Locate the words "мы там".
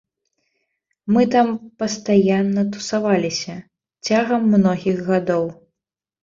1.15-1.47